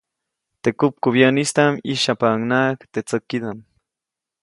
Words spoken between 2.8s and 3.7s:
teʼ tsäkidaʼm.